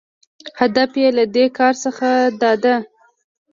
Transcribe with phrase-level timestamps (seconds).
[0.59, 2.09] هدف یې له دې کاره څخه
[2.41, 2.75] داده